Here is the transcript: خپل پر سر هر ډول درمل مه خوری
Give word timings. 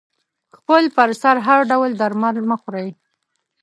خپل 0.57 0.83
پر 0.95 1.09
سر 1.21 1.35
هر 1.47 1.59
ډول 1.71 1.89
درمل 2.01 2.35
مه 2.49 2.57
خوری 2.61 2.89